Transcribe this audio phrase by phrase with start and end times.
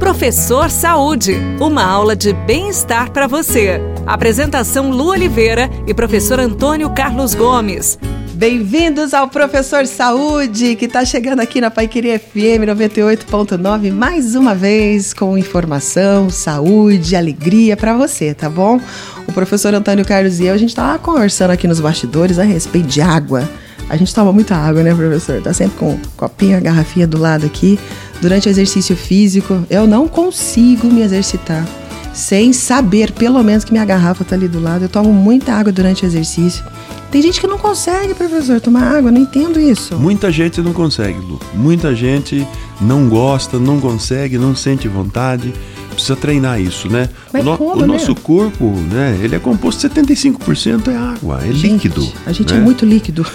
[0.00, 3.78] Professor Saúde, uma aula de bem-estar para você.
[4.06, 7.98] Apresentação Lu Oliveira e professor Antônio Carlos Gomes.
[8.32, 15.12] Bem-vindos ao Professor Saúde, que está chegando aqui na Paiqueria FM 98.9 mais uma vez
[15.12, 18.80] com informação, saúde, alegria para você, tá bom?
[19.28, 22.88] O professor Antônio Carlos e eu, a gente estava conversando aqui nos bastidores a respeito
[22.88, 23.46] de água.
[23.90, 25.42] A gente toma muita água, né, professor?
[25.42, 27.78] Tá sempre com um copinho, a garrafinha do lado aqui.
[28.22, 31.66] Durante o exercício físico, eu não consigo me exercitar
[32.12, 34.84] sem saber, pelo menos, que minha garrafa tá ali do lado.
[34.84, 36.64] Eu tomo muita água durante o exercício.
[37.10, 39.96] Tem gente que não consegue, professor, tomar água, não entendo isso.
[39.96, 41.40] Muita gente não consegue, Lu.
[41.52, 42.46] Muita gente
[42.80, 45.52] não gosta, não consegue, não sente vontade
[46.00, 47.08] precisa treinar isso, né?
[47.32, 47.86] Mas o, no, como, o né?
[47.86, 49.18] nosso corpo, né?
[49.22, 52.08] Ele é composto 75% é água, é Gente, líquido.
[52.26, 52.60] A gente né?
[52.60, 53.26] é muito líquido.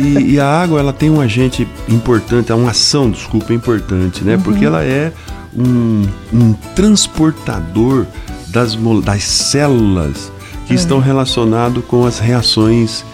[0.00, 4.36] E, e a água, ela tem um agente importante, é uma ação, desculpa, importante, né?
[4.36, 4.42] Uhum.
[4.42, 5.12] Porque ela é
[5.56, 8.06] um, um transportador
[8.48, 10.32] das, das células
[10.66, 10.76] que É.
[10.76, 13.04] estão relacionadas com as reações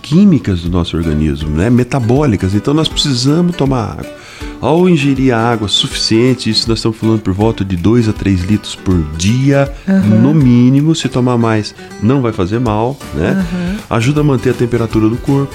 [0.00, 1.68] químicas do nosso organismo, né?
[1.70, 2.54] Metabólicas.
[2.54, 4.21] Então nós precisamos tomar água.
[4.62, 8.42] Ao ingerir a água suficiente, isso nós estamos falando por volta de 2 a 3
[8.42, 9.68] litros por dia,
[10.20, 10.94] no mínimo.
[10.94, 13.44] Se tomar mais, não vai fazer mal, né?
[13.90, 15.52] Ajuda a manter a temperatura do corpo.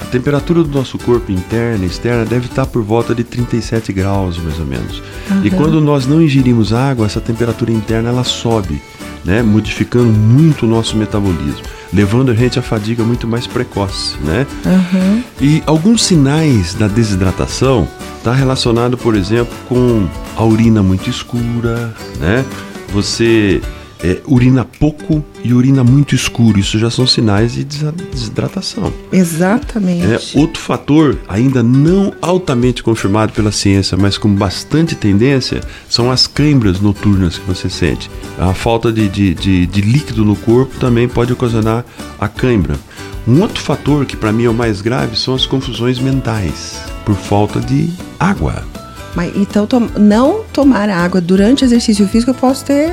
[0.00, 4.38] A temperatura do nosso corpo interna e externa deve estar por volta de 37 graus,
[4.38, 5.02] mais ou menos.
[5.44, 8.80] E quando nós não ingerimos água, essa temperatura interna ela sobe,
[9.24, 9.42] né?
[9.42, 14.16] modificando muito o nosso metabolismo, levando a gente a fadiga muito mais precoce.
[14.24, 14.46] Né?
[15.40, 17.86] E alguns sinais da desidratação
[18.18, 22.44] está relacionado, por exemplo, com a urina muito escura, né?
[22.92, 23.62] Você
[24.02, 26.58] é, urina pouco e urina muito escuro.
[26.58, 28.92] Isso já são sinais de desidratação.
[29.12, 30.04] Exatamente.
[30.36, 36.26] É, outro fator, ainda não altamente confirmado pela ciência, mas com bastante tendência, são as
[36.26, 38.10] câimbras noturnas que você sente.
[38.38, 41.84] A falta de, de, de- de líquido no corpo também pode ocasionar
[42.18, 42.76] a câimbra.
[43.28, 47.14] Um outro fator que para mim é o mais grave são as confusões mentais, por
[47.14, 48.64] falta de água.
[49.14, 52.88] Mas então, tom- não tomar água durante o exercício físico, eu posso ter,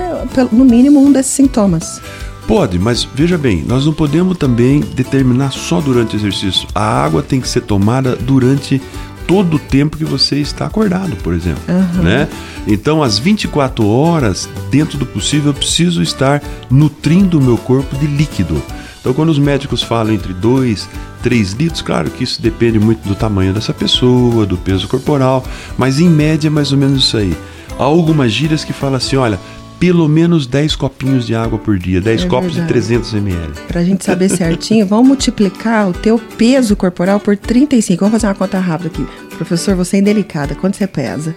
[0.52, 2.02] no mínimo, um desses sintomas.
[2.48, 6.68] Pode, mas veja bem, nós não podemos também determinar só durante o exercício.
[6.74, 8.82] A água tem que ser tomada durante
[9.28, 11.62] todo o tempo que você está acordado, por exemplo,
[12.02, 12.30] né?
[12.66, 16.42] Então, às 24 horas, dentro do possível, eu preciso estar
[16.72, 18.62] nutrindo o meu corpo de líquido.
[19.02, 20.88] Então, quando os médicos falam entre 2,
[21.28, 25.44] 3 litros, claro que isso depende muito do tamanho dessa pessoa, do peso corporal,
[25.78, 27.36] mas em média é mais ou menos isso aí.
[27.78, 29.38] Há algumas gírias que falam assim, olha,
[29.78, 32.68] pelo menos 10 copinhos de água por dia, 10 É copos verdade.
[32.68, 33.52] de 300 ml.
[33.68, 38.00] Pra gente saber certinho, vamos multiplicar o teu peso corporal por 35.
[38.00, 39.06] Vamos fazer uma conta rápida aqui.
[39.36, 40.56] Professor, você é indelicada.
[40.56, 41.36] Quanto você pesa?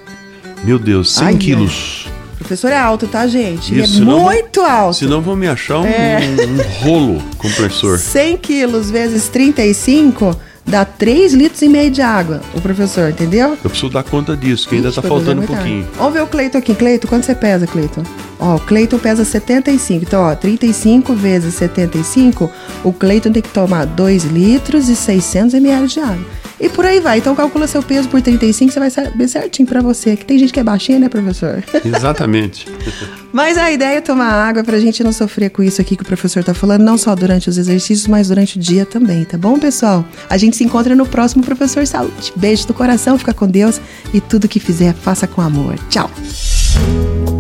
[0.63, 2.07] Meu Deus, 100 Ai, quilos.
[2.41, 3.73] O professor é alto, tá, gente?
[3.75, 4.97] Ele Isso, é senão- muito alto.
[4.97, 6.21] Senão vão me achar um, É.
[6.49, 7.99] um rolo compressor.
[7.99, 10.35] 100 quilos vezes 35
[10.67, 12.41] dá 3 litros e meio de água.
[12.55, 13.51] O professor, entendeu?
[13.63, 15.83] Eu preciso dar conta disso, que ainda Ixi, tá professor, faltando um é pouquinho.
[15.85, 15.95] água.
[15.99, 16.75] Vamos ver o Cleito aqui.
[16.75, 18.03] Cleito, quanto você pesa, Cleito?
[18.39, 20.05] Ó, o Cleiton pesa 75.
[20.05, 22.51] Então, ó, 35 vezes 75,
[22.83, 26.25] o Cleiton tem que tomar 2 litros e 600 ml de água.
[26.61, 27.19] E por aí vai.
[27.19, 30.17] Então, calcula seu peso por 35, você vai saber certinho pra você.
[30.17, 31.65] Que tem gente que é baixinha, né, professor?
[31.85, 32.67] Exatamente.
[33.33, 36.07] Mas a ideia é tomar água pra gente não sofrer com isso aqui que o
[36.07, 39.57] professor tá falando, não só durante os exercícios, mas durante o dia também, tá bom,
[39.57, 40.05] pessoal?
[40.29, 42.33] A gente se encontra no próximo Professor Saúde.
[42.35, 43.81] Beijo do coração, fica com Deus
[44.13, 45.79] e tudo que fizer, faça com amor.
[45.89, 46.11] Tchau!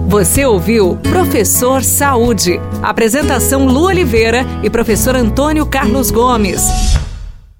[0.06, 2.60] Você ouviu Professor Saúde.
[2.82, 6.62] Apresentação Lu Oliveira e professor Antônio Carlos Gomes.